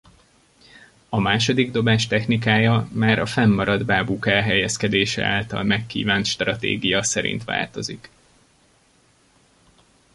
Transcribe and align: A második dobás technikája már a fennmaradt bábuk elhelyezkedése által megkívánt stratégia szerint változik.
A 1.09 1.19
második 1.19 1.71
dobás 1.71 2.07
technikája 2.07 2.87
már 2.91 3.19
a 3.19 3.25
fennmaradt 3.25 3.85
bábuk 3.85 4.27
elhelyezkedése 4.27 5.25
által 5.25 5.63
megkívánt 5.63 6.25
stratégia 6.25 7.03
szerint 7.03 7.43
változik. 7.43 8.09